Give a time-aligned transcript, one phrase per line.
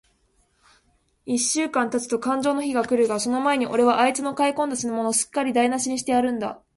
[1.27, 6.59] 一週間たつとかんじょうの日が来るが、その前に、おれはあいつの買い込んだ品物を、すっかりだいなしにしてやるんだ。